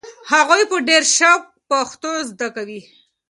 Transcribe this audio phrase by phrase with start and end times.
[0.33, 2.81] هغوی په ډېر شوق پښتو زده کوي.